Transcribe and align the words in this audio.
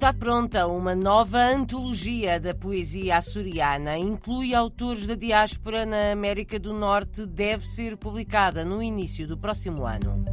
Está 0.00 0.14
pronta 0.14 0.66
uma 0.66 0.94
nova 0.94 1.38
antologia 1.38 2.40
da 2.40 2.54
poesia 2.54 3.18
açoriana. 3.18 3.98
Inclui 3.98 4.54
autores 4.54 5.06
da 5.06 5.14
diáspora 5.14 5.84
na 5.84 6.10
América 6.10 6.58
do 6.58 6.72
Norte. 6.72 7.26
Deve 7.26 7.68
ser 7.68 7.98
publicada 7.98 8.64
no 8.64 8.82
início 8.82 9.28
do 9.28 9.36
próximo 9.36 9.84
ano. 9.84 10.24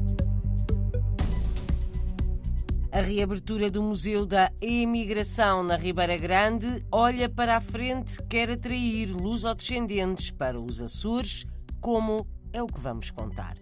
A 2.93 3.02
reabertura 3.02 3.70
do 3.70 3.84
Museu 3.84 4.25
da 4.25 4.49
Emigração 4.61 5.61
na 5.63 5.75
Ribeira 5.75 6.15
Grande 6.15 6.86
olha 6.89 7.27
para 7.27 7.57
a 7.57 7.59
frente, 7.59 8.23
quer 8.29 8.49
atrair 8.49 9.07
lusodescendentes 9.07 10.31
para 10.31 10.57
os 10.57 10.81
Açores, 10.81 11.45
como 11.81 12.26
é 12.54 12.63
o 12.63 12.68
que 12.68 12.79
vamos 12.79 13.12
contar. 13.12 13.57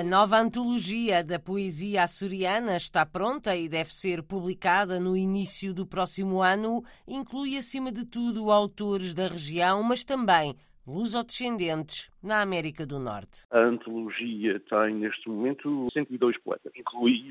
A 0.00 0.02
nova 0.02 0.38
antologia 0.38 1.22
da 1.22 1.38
poesia 1.38 2.04
açoriana 2.04 2.74
está 2.74 3.04
pronta 3.04 3.54
e 3.54 3.68
deve 3.68 3.92
ser 3.92 4.22
publicada 4.22 4.98
no 4.98 5.14
início 5.14 5.74
do 5.74 5.86
próximo 5.86 6.40
ano. 6.40 6.82
Inclui, 7.06 7.58
acima 7.58 7.92
de 7.92 8.06
tudo, 8.06 8.50
autores 8.50 9.12
da 9.12 9.28
região, 9.28 9.82
mas 9.82 10.02
também 10.02 10.56
lusodescendentes 10.86 12.10
na 12.22 12.40
América 12.40 12.86
do 12.86 12.98
Norte. 12.98 13.42
A 13.50 13.60
antologia 13.60 14.58
tem, 14.70 14.94
neste 14.94 15.28
momento, 15.28 15.88
102 15.92 16.38
poetas. 16.38 16.72
Inclui 16.74 17.22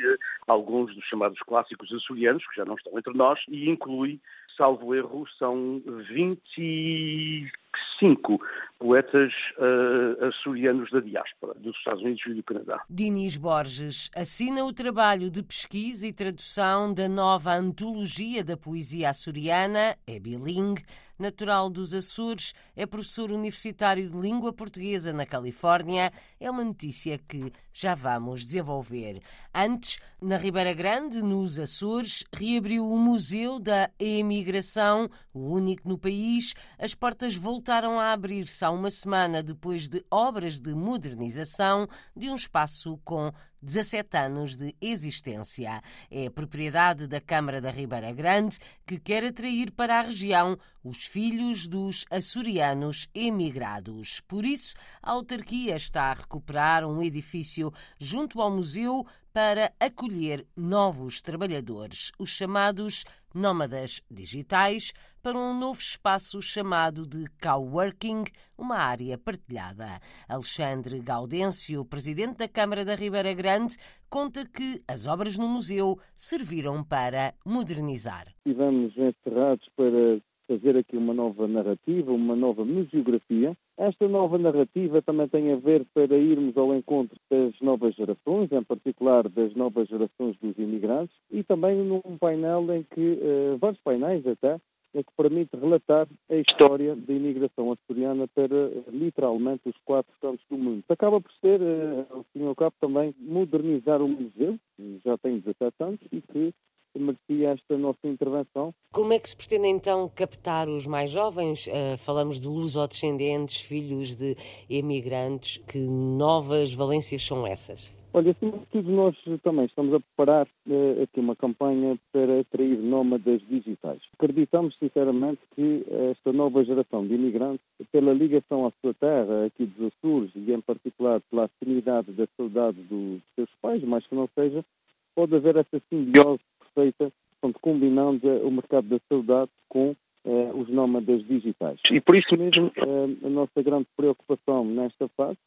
alguns 0.45 0.93
dos 0.93 1.05
chamados 1.05 1.39
clássicos 1.39 1.91
açorianos, 1.91 2.47
que 2.49 2.55
já 2.55 2.65
não 2.65 2.75
estão 2.75 2.95
entre 2.99 3.17
nós, 3.17 3.39
e 3.47 3.67
inclui, 3.67 4.19
salvo 4.55 4.93
erro, 4.93 5.25
são 5.39 5.81
20 6.07 7.51
cinco 7.99 8.39
poetas 8.79 9.33
uh, 9.57 10.25
açorianos 10.25 10.89
da 10.89 11.01
diáspora, 11.01 11.53
dos 11.59 11.75
Estados 11.77 12.01
Unidos 12.01 12.23
e 12.25 12.33
do 12.33 12.43
Canadá. 12.43 12.81
Dinis 12.89 13.37
Borges 13.37 14.09
assina 14.15 14.63
o 14.63 14.73
trabalho 14.73 15.29
de 15.29 15.43
pesquisa 15.43 16.07
e 16.07 16.13
tradução 16.13 16.93
da 16.93 17.09
nova 17.09 17.53
antologia 17.53 18.43
da 18.43 18.55
poesia 18.55 19.09
açoriana, 19.09 19.97
é 20.07 20.17
bilingue, 20.17 20.83
natural 21.19 21.69
dos 21.69 21.93
Açores, 21.93 22.53
é 22.75 22.85
professor 22.85 23.31
universitário 23.31 24.09
de 24.09 24.17
língua 24.17 24.53
portuguesa 24.53 25.11
na 25.11 25.25
Califórnia. 25.25 26.11
É 26.39 26.49
uma 26.49 26.63
notícia 26.63 27.17
que 27.17 27.51
já 27.73 27.93
vamos 27.93 28.45
desenvolver. 28.45 29.19
Antes, 29.53 29.99
na 30.21 30.37
Ribeira 30.37 30.73
Grande, 30.73 31.21
nos 31.21 31.59
Açores, 31.59 32.23
reabriu 32.33 32.89
o 32.89 32.97
Museu 32.97 33.59
da 33.59 33.89
Emigração, 33.99 35.09
o 35.33 35.53
único 35.53 35.87
no 35.87 35.97
país. 35.97 36.53
As 36.79 36.95
portas 36.95 37.35
voltaram 37.35 37.99
a 37.99 38.13
abrir-se 38.13 38.63
uma 38.71 38.89
semana 38.89 39.43
depois 39.43 39.87
de 39.87 40.03
obras 40.09 40.59
de 40.59 40.73
modernização 40.73 41.87
de 42.15 42.29
um 42.29 42.35
espaço 42.35 42.99
com 43.03 43.31
17 43.61 44.17
anos 44.17 44.55
de 44.55 44.75
existência. 44.79 45.81
É 46.09 46.29
propriedade 46.29 47.07
da 47.07 47.19
Câmara 47.19 47.59
da 47.59 47.71
Ribeira 47.71 48.11
Grande, 48.13 48.57
que 48.85 48.97
quer 48.97 49.25
atrair 49.25 49.71
para 49.71 49.99
a 49.99 50.03
região 50.03 50.57
os 50.83 51.05
filhos 51.05 51.67
dos 51.67 52.05
açorianos 52.09 53.07
emigrados. 53.13 54.21
Por 54.21 54.45
isso, 54.45 54.75
a 55.01 55.11
autarquia 55.11 55.75
está 55.75 56.03
a 56.03 56.13
recuperar 56.13 56.85
um 56.85 57.03
edifício 57.03 57.71
junto 57.99 58.41
ao 58.41 58.49
museu 58.49 59.05
para 59.33 59.71
acolher 59.79 60.45
novos 60.55 61.21
trabalhadores, 61.21 62.11
os 62.17 62.29
chamados 62.29 63.03
nómadas 63.33 64.01
digitais, 64.09 64.93
para 65.21 65.37
um 65.37 65.57
novo 65.57 65.79
espaço 65.79 66.41
chamado 66.41 67.05
de 67.05 67.25
coworking, 67.41 68.23
uma 68.57 68.77
área 68.77 69.17
partilhada. 69.17 69.99
Alexandre 70.27 70.99
Gaudêncio, 70.99 71.83
presidente 71.85 72.37
da 72.37 72.47
Câmara 72.47 72.85
da 72.85 72.95
Ribeira 72.95 73.33
Grande, 73.33 73.75
conta 74.09 74.45
que 74.45 74.81
as 74.87 75.07
obras 75.07 75.37
no 75.37 75.47
museu 75.47 75.99
serviram 76.15 76.83
para 76.83 77.33
modernizar. 77.45 78.27
Encerrados 78.45 79.67
para 79.75 80.21
fazer 80.49 80.75
aqui 80.75 80.97
uma 80.97 81.13
nova 81.13 81.47
narrativa, 81.47 82.11
uma 82.11 82.35
nova 82.35 82.65
museografia. 82.65 83.55
Esta 83.77 84.07
nova 84.07 84.39
narrativa 84.39 84.99
também 84.99 85.27
tem 85.27 85.53
a 85.53 85.55
ver 85.57 85.85
para 85.93 86.17
irmos 86.17 86.57
ao 86.57 86.73
encontro 86.73 87.15
das 87.29 87.53
novas 87.61 87.93
gerações, 87.93 88.51
em 88.51 88.63
particular 88.63 89.29
das 89.29 89.53
novas 89.53 89.87
gerações 89.87 90.35
dos 90.41 90.57
imigrantes, 90.57 91.15
e 91.29 91.43
também 91.43 91.77
num 91.77 92.01
painel 92.19 92.65
em 92.73 92.83
que, 92.83 93.19
uh, 93.21 93.57
vários 93.59 93.79
painéis 93.81 94.25
até, 94.25 94.59
é 94.95 95.03
que 95.03 95.11
permite 95.15 95.55
relatar 95.55 96.07
a 96.31 96.35
história 96.35 96.95
da 96.95 97.13
imigração 97.13 97.71
açoriana 97.71 98.27
para 98.27 98.71
literalmente 98.91 99.69
os 99.69 99.77
quatro 99.85 100.11
cantos 100.19 100.43
do 100.49 100.57
mundo. 100.57 100.83
Acaba 100.89 101.21
por 101.21 101.31
ser, 101.33 101.61
eh, 101.61 102.05
ao 102.09 102.23
fim 102.33 102.41
e 102.41 102.47
ao 102.47 102.55
cabo, 102.55 102.73
também 102.81 103.13
modernizar 103.19 104.01
o 104.01 104.07
museu, 104.07 104.57
já 105.05 105.15
tem 105.19 105.37
17 105.37 105.75
anos, 105.79 105.99
e 106.11 106.21
que 106.21 106.53
merecia 106.97 107.49
esta 107.49 107.77
nossa 107.77 108.05
intervenção. 108.05 108.73
Como 108.91 109.13
é 109.13 109.19
que 109.19 109.29
se 109.29 109.35
pretende 109.35 109.67
então 109.67 110.09
captar 110.09 110.67
os 110.67 110.87
mais 110.87 111.11
jovens? 111.11 111.67
Uh, 111.67 111.97
falamos 111.99 112.39
de 112.39 112.47
luso-descendentes, 112.47 113.61
filhos 113.61 114.15
de 114.15 114.35
emigrantes. 114.69 115.57
Que 115.67 115.79
novas 115.79 116.73
valências 116.73 117.21
são 117.21 117.45
essas? 117.45 117.91
Olha, 118.11 118.31
acima 118.31 118.57
de 118.57 118.65
tudo, 118.71 118.91
nós 118.91 119.15
também 119.43 119.65
estamos 119.65 119.93
a 119.93 119.99
preparar 119.99 120.47
uh, 120.47 121.03
aqui 121.03 121.19
uma 121.19 121.35
campanha 121.35 121.95
para 122.11 122.39
atrair 122.39 122.79
nómadas 122.79 123.39
digitais. 123.47 124.01
Acreditamos, 124.13 124.75
sinceramente, 124.79 125.39
que 125.55 125.85
esta 126.09 126.33
nova 126.33 126.63
geração 126.63 127.05
de 127.05 127.13
imigrantes, 127.13 127.63
pela 127.91 128.11
ligação 128.11 128.65
à 128.65 128.71
sua 128.81 128.95
terra, 128.95 129.45
aqui 129.45 129.67
dos 129.67 129.93
Açores, 129.93 130.31
e 130.35 130.51
em 130.51 130.59
particular 130.59 131.21
pela 131.29 131.45
afinidade 131.45 132.11
da 132.13 132.27
saudade 132.35 132.81
dos 132.81 133.21
seus 133.35 133.49
pais, 133.61 133.83
mais 133.83 134.05
que 134.07 134.15
não 134.15 134.27
seja, 134.33 134.65
pode 135.13 135.35
haver 135.35 135.57
essa 135.57 135.79
simbiose 135.87 136.41
perfeita, 136.79 137.11
portanto, 137.39 137.59
combinando 137.61 138.27
o 138.27 138.51
mercado 138.51 138.87
da 138.87 138.99
saudade 139.09 139.51
com 139.67 139.95
uh, 140.23 140.57
os 140.57 140.69
nómadas 140.69 141.25
digitais. 141.25 141.79
E 141.91 141.99
por 141.99 142.15
isso 142.15 142.35
mesmo, 142.37 142.67
uh, 142.67 143.25
a 143.25 143.29
nossa 143.29 143.61
grande 143.61 143.87
preocupação 143.95 144.65
nesta 144.65 145.07
fase 145.09 145.37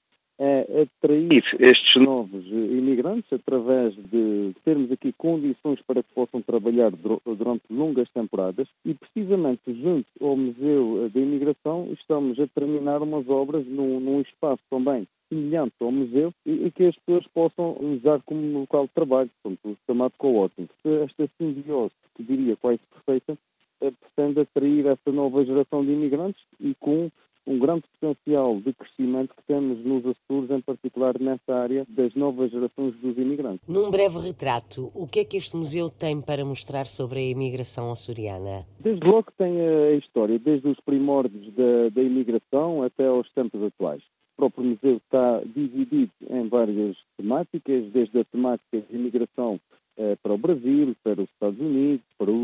atrair 0.81 1.45
estes 1.59 2.03
novos 2.03 2.47
imigrantes 2.47 3.33
através 3.33 3.95
de 3.95 4.53
termos 4.65 4.91
aqui 4.91 5.13
condições 5.13 5.81
para 5.87 6.03
que 6.03 6.13
possam 6.15 6.41
trabalhar 6.41 6.91
durante 6.91 7.65
longas 7.71 8.09
temporadas 8.11 8.69
e 8.85 8.95
precisamente 8.95 9.63
junto 9.67 10.07
ao 10.21 10.37
Museu 10.37 11.11
da 11.13 11.21
Imigração 11.21 11.89
estamos 11.93 12.39
a 12.41 12.47
terminar 12.47 13.03
umas 13.03 13.29
obras 13.29 13.67
num, 13.67 14.01
num 14.01 14.21
espaço 14.21 14.63
também 14.71 15.07
semelhante 15.29 15.75
ao 15.81 15.91
museu 15.91 16.33
e, 16.45 16.67
e, 16.67 16.71
que 16.71 16.85
as 16.85 16.97
pessoas 16.97 17.27
possam 17.29 17.77
usar 17.81 18.21
como 18.27 18.61
local 18.61 18.85
de 18.85 18.93
trabalho, 18.93 19.31
portanto, 19.43 19.79
chamado 19.87 20.13
co-working. 20.19 20.69
Esta 20.85 21.29
simbiose, 21.39 21.95
que 22.15 22.23
diria 22.23 22.55
quase 22.57 22.81
perfeita, 22.93 23.39
eh, 23.81 23.91
pretende 23.91 24.41
atrair 24.41 24.87
essa 24.87 25.11
nova 25.11 25.45
geração 25.45 25.85
de 25.85 25.93
imigrantes 25.93 26.43
e 26.61 26.75
com 26.79 27.11
um 27.47 27.59
grande 27.59 27.83
potencial 28.01 28.61
de 28.61 28.73
crescimento 28.73 29.35
que 29.35 29.43
temos 29.47 29.85
nos 29.85 30.05
Açores, 30.07 30.51
em 30.51 30.61
particular 30.61 31.19
nessa 31.19 31.55
área 31.55 31.85
das 31.89 32.15
novas 32.15 32.51
gerações 32.51 32.95
dos 32.97 33.17
imigrantes. 33.17 33.67
Num 33.69 33.91
breve 33.91 34.19
retrato, 34.19 34.91
o 34.95 35.07
que 35.07 35.21
é 35.21 35.25
que 35.25 35.37
este 35.37 35.57
museu 35.57 35.91
tem 35.91 36.21
para 36.21 36.45
mostrar 36.45 36.87
sobre 36.87 37.19
a 37.19 37.31
imigração 37.31 37.91
açoriana? 37.91 38.65
Desde 38.81 39.07
logo 39.07 39.31
tem 39.37 39.61
a 39.61 39.93
história, 39.93 40.39
desde 40.39 40.69
os 40.69 40.79
primórdios 40.81 41.53
da, 41.55 41.89
da 41.93 42.03
imigração 42.03 42.83
até 42.83 43.07
aos 43.07 43.31
tempos 43.33 43.63
atuais. 43.63 44.03
O 44.35 44.37
próprio 44.37 44.65
museu 44.65 44.97
está 44.97 45.41
dividido 45.45 46.11
em 46.31 46.49
várias 46.49 46.97
temáticas, 47.17 47.85
desde 47.93 48.21
a 48.21 48.25
temática 48.25 48.81
de 48.81 48.97
imigração 48.97 49.61
eh, 49.97 50.17
para 50.23 50.33
o 50.33 50.39
Brasil, 50.39 50.97
para 51.05 51.21
os 51.21 51.29
Estados 51.29 51.61
Unidos, 51.61 52.05
para 52.17 52.31
o 52.31 52.35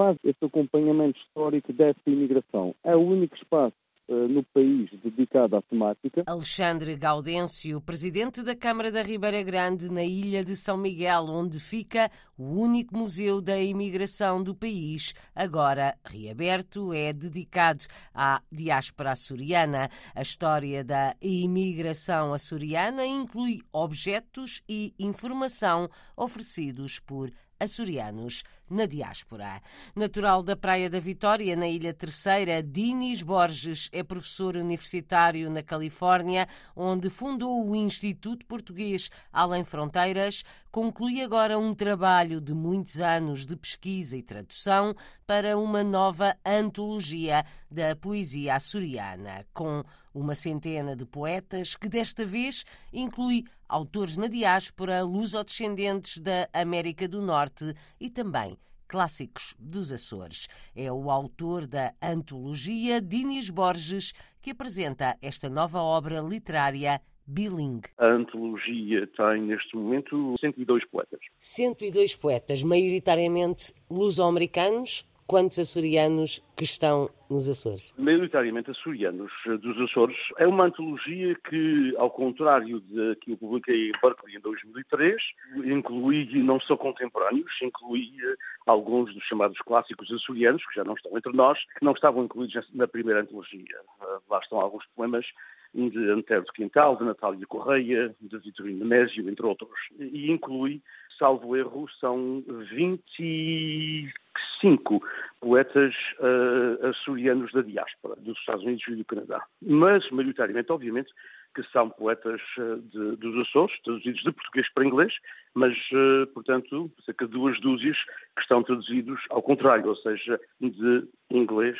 faz 0.00 0.16
esse 0.24 0.42
acompanhamento 0.42 1.20
histórico 1.20 1.74
dessa 1.74 2.00
imigração. 2.06 2.74
É 2.82 2.96
o 2.96 3.00
único 3.00 3.36
espaço 3.36 3.76
uh, 4.08 4.26
no 4.28 4.42
país 4.44 4.88
dedicado 5.04 5.58
à 5.58 5.60
temática. 5.60 6.24
Alexandre 6.26 6.96
Gaudêncio, 6.96 7.82
presidente 7.82 8.42
da 8.42 8.56
Câmara 8.56 8.90
da 8.90 9.02
Ribeira 9.02 9.42
Grande, 9.42 9.92
na 9.92 10.02
ilha 10.02 10.42
de 10.42 10.56
São 10.56 10.78
Miguel, 10.78 11.26
onde 11.28 11.60
fica 11.60 12.10
o 12.38 12.44
único 12.44 12.96
museu 12.96 13.42
da 13.42 13.60
imigração 13.60 14.42
do 14.42 14.54
país, 14.54 15.12
agora 15.34 15.94
reaberto, 16.02 16.94
é 16.94 17.12
dedicado 17.12 17.84
à 18.14 18.40
diáspora 18.50 19.12
açoriana. 19.12 19.90
A 20.14 20.22
história 20.22 20.82
da 20.82 21.14
imigração 21.20 22.32
açoriana 22.32 23.04
inclui 23.04 23.58
objetos 23.70 24.62
e 24.66 24.94
informação 24.98 25.90
oferecidos 26.16 26.98
por 27.00 27.30
açorianos 27.60 28.42
na 28.70 28.86
diáspora. 28.86 29.60
Natural 29.94 30.42
da 30.42 30.56
Praia 30.56 30.88
da 30.88 30.98
Vitória, 30.98 31.54
na 31.56 31.68
Ilha 31.68 31.92
Terceira, 31.92 32.62
Dinis 32.62 33.20
Borges 33.22 33.88
é 33.92 34.02
professor 34.02 34.56
universitário 34.56 35.50
na 35.50 35.62
Califórnia, 35.62 36.48
onde 36.74 37.10
fundou 37.10 37.68
o 37.68 37.76
Instituto 37.76 38.46
Português 38.46 39.10
Além 39.32 39.64
Fronteiras. 39.64 40.44
Conclui 40.70 41.20
agora 41.20 41.58
um 41.58 41.74
trabalho 41.74 42.40
de 42.40 42.54
muitos 42.54 43.00
anos 43.00 43.44
de 43.44 43.56
pesquisa 43.56 44.16
e 44.16 44.22
tradução 44.22 44.94
para 45.26 45.58
uma 45.58 45.82
nova 45.82 46.36
antologia 46.46 47.44
da 47.68 47.96
poesia 47.96 48.54
açoriana, 48.54 49.44
com 49.52 49.82
uma 50.14 50.34
centena 50.34 50.96
de 50.96 51.06
poetas 51.06 51.74
que 51.74 51.88
desta 51.88 52.24
vez 52.24 52.64
inclui 52.92 53.44
autores 53.68 54.16
na 54.16 54.26
diáspora, 54.26 55.02
lusodescendentes 55.02 56.18
da 56.18 56.48
América 56.52 57.06
do 57.06 57.22
Norte 57.22 57.74
e 58.00 58.10
também 58.10 58.58
clássicos 58.90 59.54
dos 59.56 59.92
Açores. 59.92 60.48
É 60.74 60.90
o 60.90 61.10
autor 61.10 61.64
da 61.64 61.94
antologia 62.02 63.00
Dinis 63.00 63.48
Borges 63.48 64.12
que 64.42 64.50
apresenta 64.50 65.16
esta 65.22 65.48
nova 65.48 65.80
obra 65.80 66.20
literária 66.20 67.00
bilingue. 67.24 67.88
A 67.98 68.06
antologia 68.08 69.06
tem 69.16 69.42
neste 69.42 69.76
momento 69.76 70.34
102 70.40 70.84
poetas. 70.86 71.20
102 71.38 72.16
poetas, 72.16 72.62
maioritariamente 72.64 73.72
luso-americanos 73.88 75.06
quantos 75.30 75.60
açorianos 75.60 76.42
que 76.56 76.64
estão 76.64 77.08
nos 77.30 77.48
Açores? 77.48 77.94
Maioritariamente 77.96 78.72
açorianos 78.72 79.30
dos 79.46 79.80
Açores. 79.80 80.16
É 80.38 80.44
uma 80.44 80.64
antologia 80.64 81.36
que, 81.48 81.94
ao 81.96 82.10
contrário 82.10 82.80
de 82.80 83.14
que 83.20 83.30
eu 83.30 83.36
publiquei 83.36 83.90
em 83.90 83.92
Berkeley 84.02 84.34
em 84.34 84.40
2003, 84.40 85.22
inclui 85.66 86.28
não 86.42 86.58
só 86.58 86.76
contemporâneos, 86.76 87.52
inclui 87.62 88.10
eh, 88.20 88.34
alguns 88.66 89.14
dos 89.14 89.22
chamados 89.22 89.56
clássicos 89.58 90.10
açorianos, 90.10 90.66
que 90.66 90.74
já 90.74 90.82
não 90.82 90.94
estão 90.94 91.16
entre 91.16 91.32
nós, 91.32 91.60
que 91.78 91.84
não 91.84 91.92
estavam 91.92 92.24
incluídos 92.24 92.68
na 92.74 92.88
primeira 92.88 93.20
antologia. 93.20 93.78
Eh, 94.02 94.18
lá 94.28 94.40
estão 94.40 94.58
alguns 94.58 94.84
poemas 94.96 95.26
de 95.72 96.10
Antero 96.10 96.42
de 96.42 96.52
Quintal, 96.52 96.96
de 96.96 97.04
Natália 97.04 97.46
Correia, 97.46 98.12
de 98.20 98.38
Vitorino 98.38 98.80
Nemésio, 98.80 99.28
entre 99.28 99.46
outros. 99.46 99.78
E 99.96 100.28
inclui, 100.28 100.82
salvo 101.16 101.56
erro, 101.56 101.88
são 102.00 102.42
20 102.48 104.12
cinco 104.60 105.02
poetas 105.40 105.94
uh, 106.18 106.86
açorianos 106.86 107.52
da 107.52 107.62
diáspora, 107.62 108.14
dos 108.20 108.38
Estados 108.38 108.62
Unidos 108.62 108.84
e 108.88 108.96
do 108.96 109.04
Canadá. 109.04 109.42
Mas, 109.62 110.08
maioritariamente, 110.10 110.70
obviamente, 110.70 111.10
que 111.54 111.62
são 111.72 111.88
poetas 111.88 112.40
uh, 112.58 112.76
de, 112.76 113.16
dos 113.16 113.48
Açores, 113.48 113.74
traduzidos 113.82 114.22
de 114.22 114.30
português 114.30 114.68
para 114.72 114.84
inglês, 114.84 115.14
mas, 115.54 115.76
uh, 115.92 116.26
portanto, 116.34 116.90
cerca 117.04 117.26
de 117.26 117.32
duas 117.32 117.58
dúzias 117.60 118.04
que 118.36 118.42
estão 118.42 118.62
traduzidos 118.62 119.20
ao 119.30 119.42
contrário, 119.42 119.88
ou 119.88 119.96
seja, 119.96 120.38
de 120.60 121.08
inglês 121.30 121.78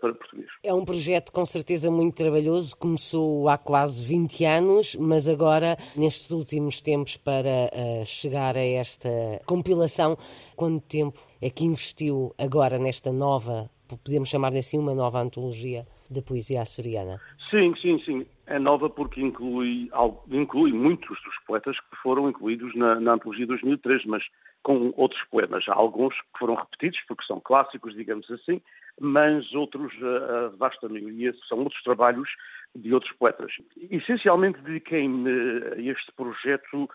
para 0.00 0.12
português. 0.12 0.48
É 0.62 0.74
um 0.74 0.84
projeto 0.84 1.32
com 1.32 1.44
certeza 1.44 1.90
muito 1.90 2.16
trabalhoso, 2.16 2.76
começou 2.76 3.48
há 3.48 3.56
quase 3.56 4.04
20 4.04 4.44
anos, 4.44 4.96
mas 4.96 5.28
agora, 5.28 5.76
nestes 5.96 6.30
últimos 6.30 6.80
tempos, 6.80 7.16
para 7.16 7.70
chegar 8.04 8.56
a 8.56 8.64
esta 8.64 9.08
compilação, 9.46 10.16
quanto 10.56 10.86
tempo 10.86 11.27
é 11.40 11.50
que 11.50 11.64
investiu 11.64 12.34
agora 12.38 12.78
nesta 12.78 13.12
nova, 13.12 13.70
podemos 14.04 14.28
chamar-lhe 14.28 14.58
assim, 14.58 14.78
uma 14.78 14.94
nova 14.94 15.20
antologia 15.20 15.86
da 16.10 16.22
poesia 16.22 16.62
açoriana? 16.62 17.20
Sim, 17.50 17.74
sim, 17.80 17.98
sim. 18.04 18.26
É 18.46 18.58
nova 18.58 18.88
porque 18.88 19.20
inclui, 19.20 19.90
inclui 20.30 20.72
muitos 20.72 21.20
dos 21.22 21.38
poetas 21.46 21.78
que 21.78 21.96
foram 22.02 22.28
incluídos 22.28 22.74
na, 22.74 22.98
na 22.98 23.12
antologia 23.12 23.44
de 23.44 23.48
2003, 23.48 24.06
mas 24.06 24.24
com 24.62 24.92
outros 24.96 25.22
poemas. 25.30 25.64
Há 25.68 25.74
alguns 25.74 26.14
que 26.14 26.38
foram 26.38 26.54
repetidos 26.54 27.00
porque 27.06 27.24
são 27.24 27.40
clássicos, 27.40 27.94
digamos 27.94 28.30
assim, 28.30 28.60
mas 29.00 29.54
outros, 29.54 29.92
a 30.02 30.48
vasta 30.56 30.88
maioria, 30.88 31.34
são 31.48 31.58
outros 31.58 31.82
trabalhos 31.82 32.28
de 32.74 32.92
outros 32.92 33.12
poetas. 33.12 33.52
Essencialmente 33.90 34.60
dediquei-me 34.60 35.30
a 35.30 35.80
este 35.80 36.12
projeto 36.12 36.88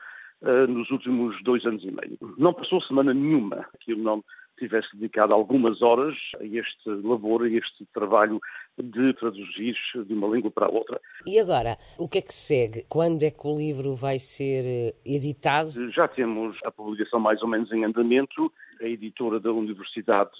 uh, 0.44 0.68
nos 0.68 0.90
últimos 0.92 1.42
dois 1.44 1.66
anos 1.66 1.84
e 1.84 1.92
meio. 1.92 2.18
Não 2.38 2.54
passou 2.54 2.82
semana 2.82 3.14
nenhuma 3.14 3.66
que 3.80 3.94
eu 3.94 3.98
não 3.98 4.24
tivesse 4.58 4.96
dedicado 4.96 5.34
algumas 5.34 5.82
horas 5.82 6.16
a 6.40 6.44
este 6.44 6.90
labor, 7.04 7.44
a 7.44 7.50
este 7.50 7.86
trabalho 7.94 8.40
de 8.78 9.14
traduzir 9.14 9.76
de 10.06 10.14
uma 10.14 10.28
língua 10.28 10.52
para 10.52 10.68
a 10.68 10.70
outra. 10.70 11.02
E 11.26 11.40
agora, 11.40 11.78
o 11.98 12.08
que 12.08 12.20
é 12.20 12.22
que 12.22 12.34
segue? 12.34 12.86
Quando 12.88 13.24
é 13.24 13.32
que 13.32 13.48
o 13.48 13.58
livro 13.58 13.96
vai 13.96 14.20
ser 14.20 14.64
eh, 14.66 14.96
editado? 15.06 15.92
Já 15.92 16.08
temos 16.08 16.58
a 16.64 16.72
publicação 16.72 17.20
mais 17.20 17.42
ou 17.42 17.48
menos 17.48 17.72
em 17.72 17.84
andamento. 17.84 18.52
A 18.82 18.86
editora 18.86 19.40
da 19.40 19.52
Universidade 19.52 20.32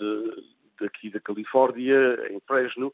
daqui 0.80 1.10
da 1.10 1.20
Califórnia, 1.20 2.20
em 2.32 2.40
Fresno, 2.48 2.92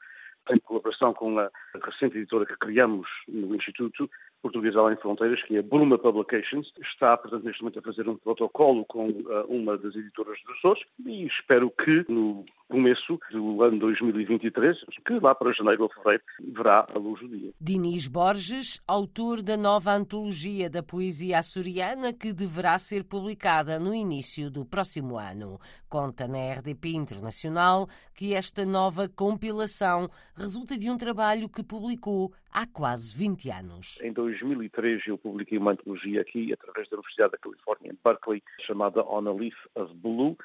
em 0.52 0.60
colaboração 0.60 1.14
com 1.14 1.38
a 1.40 1.50
recente 1.84 2.18
editora 2.18 2.46
que 2.46 2.58
criamos 2.58 3.08
no 3.28 3.56
Instituto, 3.56 4.10
Português 4.42 4.76
Além 4.76 4.96
Fronteiras, 4.98 5.44
que 5.44 5.58
é 5.58 5.62
Bruma 5.62 5.98
Publications, 5.98 6.72
está, 6.82 7.18
portanto, 7.18 7.44
neste 7.44 7.62
momento 7.62 7.80
a 7.80 7.82
fazer 7.82 8.08
um 8.08 8.16
protocolo 8.16 8.86
com 8.86 9.10
uh, 9.10 9.46
uma 9.48 9.78
das 9.78 9.96
editoras 9.96 10.40
dos 10.46 10.58
Açores 10.58 10.84
e 11.06 11.26
espero 11.26 11.70
que 11.72 12.06
no 12.10 12.46
começo 12.70 13.20
do 13.32 13.64
ano 13.64 13.80
2023, 13.80 14.78
que 15.06 15.20
lá 15.20 15.34
para 15.34 15.52
janeiro 15.52 15.84
ou 15.84 15.90
fevereiro, 15.90 16.24
verá 16.54 16.88
a 16.94 17.00
luz 17.00 17.20
do 17.20 17.28
dia. 17.28 17.52
Dinis 17.60 18.08
Borges, 18.08 18.80
autor 18.88 19.42
da 19.42 19.58
nova 19.58 19.92
antologia 19.92 20.70
da 20.70 20.84
poesia 20.84 21.40
açoriana 21.40 22.14
que 22.14 22.32
deverá 22.32 22.78
ser 22.78 23.04
publicada 23.04 23.80
no 23.80 23.94
início 23.94 24.52
do 24.52 24.64
próximo 24.64 25.18
ano. 25.18 25.60
Conta 25.90 26.28
na 26.28 26.54
RDP 26.54 26.90
Internacional 26.90 27.88
que 28.14 28.36
esta 28.36 28.64
nova 28.64 29.10
compilação 29.10 30.08
resulta 30.36 30.78
de 30.78 30.90
um 30.92 30.98
trabalho 30.98 31.50
que 31.50 31.64
publicou 31.64 32.32
há 32.52 32.66
quase 32.68 33.16
20 33.16 33.50
anos. 33.52 34.00
Em 34.02 34.12
2003 34.12 35.08
eu 35.08 35.18
publiquei 35.18 35.58
uma 35.58 35.72
antologia 35.72 36.22
aqui, 36.22 36.52
através 36.54 36.90
da 36.90 36.98
Universidade 36.98 37.32
da 37.32 37.38
Califórnia, 37.38 37.92
em 37.92 37.98
Berkeley, 38.04 38.44
chamada 38.66 39.04
On 39.04 39.28
a 39.28 39.34
Leaf 39.34 39.56
of 39.76 39.94
Blue, 39.96 40.38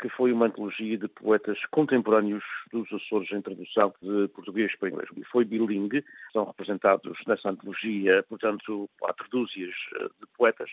que 0.00 0.08
foi 0.08 0.32
uma 0.32 0.46
antologia 0.46 0.96
de 0.96 1.08
poetas 1.08 1.58
contemporâneos 1.70 2.44
dos 2.72 2.90
Açores 2.92 3.30
em 3.32 3.42
tradução 3.42 3.92
de 4.00 4.28
português 4.28 4.74
para 4.76 4.88
inglês. 4.88 5.08
E 5.16 5.24
foi 5.24 5.44
bilingue, 5.44 6.04
são 6.32 6.44
representados 6.44 7.18
nessa 7.26 7.50
antologia, 7.50 8.24
portanto, 8.28 8.88
quatro 8.98 9.28
dúzias 9.30 9.74
eh, 9.96 10.08
de 10.20 10.26
poetas. 10.36 10.70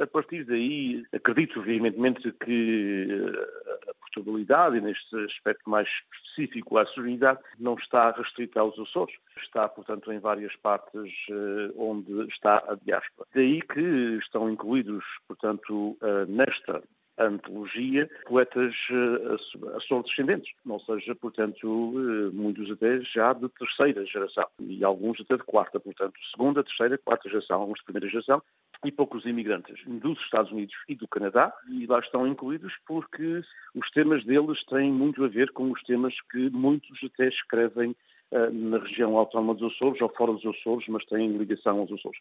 A 0.00 0.06
partir 0.06 0.44
daí, 0.44 1.04
acredito 1.12 1.60
veementemente 1.60 2.32
que 2.44 3.08
eh, 3.10 3.90
a 3.90 3.94
portabilidade, 3.94 4.80
neste 4.80 5.16
aspecto 5.24 5.68
mais 5.68 5.88
específico, 6.14 6.78
a 6.78 6.86
sonoridade, 6.86 7.40
não 7.58 7.74
está 7.74 8.10
restrita 8.12 8.60
aos 8.60 8.78
Açores. 8.78 9.14
Está, 9.42 9.68
portanto, 9.68 10.12
em 10.12 10.18
várias 10.18 10.54
partes 10.56 11.12
eh, 11.30 11.72
onde 11.76 12.26
está 12.28 12.58
a 12.68 12.76
diáspora. 12.76 13.28
Daí 13.34 13.60
que 13.60 14.18
estão 14.22 14.48
incluídos, 14.48 15.04
portanto, 15.26 15.96
nesta 16.28 16.82
antologia, 17.18 18.08
poetas 18.26 18.74
uh, 18.90 19.80
são 19.86 20.02
descendentes, 20.02 20.52
ou 20.66 20.80
seja, 20.80 21.14
portanto, 21.14 21.66
uh, 21.66 22.32
muitos 22.32 22.70
até 22.70 23.00
já 23.02 23.32
de 23.32 23.48
terceira 23.50 24.04
geração, 24.06 24.46
e 24.60 24.82
alguns 24.84 25.20
até 25.20 25.36
de 25.36 25.44
quarta, 25.44 25.78
portanto, 25.78 26.14
segunda, 26.30 26.64
terceira, 26.64 26.98
quarta 26.98 27.28
geração, 27.28 27.60
alguns 27.60 27.78
de 27.78 27.84
primeira 27.84 28.08
geração, 28.08 28.42
e 28.84 28.90
poucos 28.90 29.24
imigrantes. 29.26 29.80
Dos 29.86 30.18
Estados 30.20 30.50
Unidos 30.50 30.74
e 30.88 30.94
do 30.94 31.06
Canadá, 31.06 31.52
e 31.68 31.86
lá 31.86 32.00
estão 32.00 32.26
incluídos 32.26 32.72
porque 32.86 33.42
os 33.74 33.90
temas 33.90 34.24
deles 34.24 34.64
têm 34.64 34.90
muito 34.90 35.24
a 35.24 35.28
ver 35.28 35.52
com 35.52 35.70
os 35.70 35.82
temas 35.82 36.14
que 36.30 36.50
muitos 36.50 36.98
até 37.04 37.28
escrevem 37.28 37.94
uh, 38.32 38.50
na 38.52 38.78
região 38.78 39.16
autónoma 39.16 39.54
dos 39.54 39.72
Açores 39.74 40.00
ou 40.00 40.08
fora 40.08 40.32
dos 40.32 40.46
Açores, 40.46 40.88
mas 40.88 41.04
têm 41.04 41.36
ligação 41.36 41.78
aos 41.78 41.92
Açores. 41.92 42.18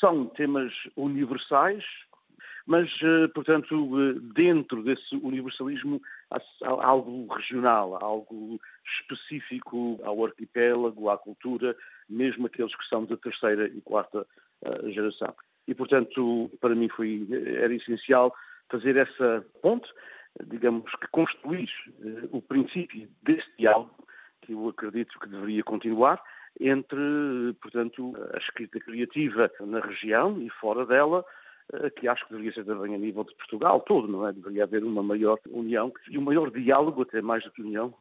São 0.00 0.26
temas 0.26 0.72
universais, 0.96 1.84
mas, 2.70 2.88
eh, 3.02 3.26
portanto, 3.34 3.74
eh, 4.00 4.14
dentro 4.32 4.84
desse 4.84 5.16
universalismo 5.16 6.00
há 6.30 6.40
algo 6.86 7.26
regional, 7.34 7.98
algo 8.00 8.60
específico 9.00 9.98
ao 10.04 10.24
arquipélago, 10.24 11.10
à 11.10 11.18
cultura, 11.18 11.76
mesmo 12.08 12.46
aqueles 12.46 12.72
que 12.76 12.88
são 12.88 13.04
da 13.06 13.16
terceira 13.16 13.66
e 13.66 13.80
quarta 13.80 14.24
eh, 14.62 14.92
geração. 14.92 15.34
E, 15.66 15.74
portanto, 15.74 16.48
para 16.60 16.76
mim 16.76 16.88
foi, 16.90 17.26
era 17.56 17.74
essencial 17.74 18.32
fazer 18.70 18.96
essa 18.96 19.44
ponte, 19.60 19.88
digamos 20.46 20.92
que 20.94 21.08
construir 21.08 21.68
o 22.30 22.40
princípio 22.40 23.08
desse 23.20 23.50
diálogo, 23.58 24.06
que 24.42 24.52
eu 24.52 24.68
acredito 24.68 25.18
que 25.18 25.28
deveria 25.28 25.64
continuar, 25.64 26.22
entre, 26.60 27.52
portanto, 27.60 28.14
a 28.32 28.38
escrita 28.38 28.78
criativa 28.78 29.50
na 29.58 29.80
região 29.80 30.40
e 30.40 30.48
fora 30.50 30.86
dela, 30.86 31.24
que 31.96 32.08
acho 32.08 32.24
que 32.26 32.32
deveria 32.32 32.52
ser 32.52 32.64
também 32.64 32.94
a 32.94 32.98
nível 32.98 33.24
de 33.24 33.34
Portugal 33.34 33.80
todo, 33.80 34.08
não 34.08 34.26
é? 34.26 34.32
Deveria 34.32 34.64
haver 34.64 34.82
uma 34.84 35.02
maior 35.02 35.38
união 35.48 35.92
e 36.08 36.18
um 36.18 36.22
maior 36.22 36.50
diálogo, 36.50 37.02
até 37.02 37.22
mais 37.22 37.44
do 37.44 37.50
que 37.50 37.62
união, 37.62 37.94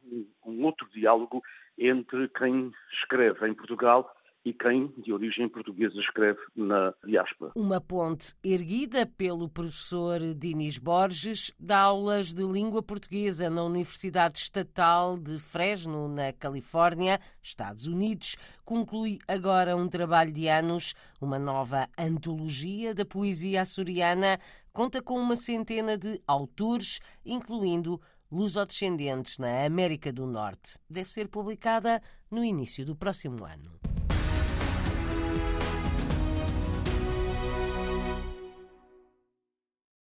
um 0.45 0.65
outro 0.65 0.87
diálogo 0.93 1.41
entre 1.77 2.27
quem 2.29 2.71
escreve 2.91 3.47
em 3.47 3.53
Portugal 3.53 4.13
e 4.45 4.53
quem, 4.53 4.87
de 4.97 5.11
origem 5.11 5.49
portuguesa, 5.49 5.99
escreve 5.99 6.39
na 6.55 6.93
diáspora. 7.05 7.51
Uma 7.55 7.81
ponte 7.81 8.33
erguida 8.43 9.05
pelo 9.05 9.49
professor 9.49 10.19
Dinis 10.33 10.77
Borges, 10.77 11.51
dá 11.59 11.79
aulas 11.79 12.33
de 12.33 12.43
língua 12.43 12.81
portuguesa 12.81 13.49
na 13.49 13.63
Universidade 13.63 14.39
Estatal 14.39 15.17
de 15.17 15.39
Fresno, 15.39 16.07
na 16.07 16.31
Califórnia, 16.31 17.19
Estados 17.41 17.85
Unidos. 17.85 18.37
Conclui 18.63 19.19
agora 19.27 19.75
um 19.75 19.89
trabalho 19.89 20.31
de 20.31 20.47
anos, 20.47 20.93
uma 21.19 21.37
nova 21.37 21.87
antologia 21.97 22.93
da 22.93 23.05
poesia 23.05 23.61
açoriana. 23.61 24.39
Conta 24.71 25.01
com 25.01 25.19
uma 25.19 25.35
centena 25.35 25.97
de 25.97 26.21
autores, 26.25 26.99
incluindo 27.25 27.99
lusodescendentes 28.31 29.37
na 29.37 29.65
América 29.65 30.13
do 30.13 30.25
Norte. 30.25 30.77
Deve 30.89 31.11
ser 31.11 31.27
publicada 31.27 32.01
no 32.31 32.43
início 32.43 32.85
do 32.85 32.95
próximo 32.95 33.43
ano. 33.43 33.98